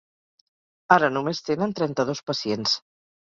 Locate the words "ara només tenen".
0.95-1.75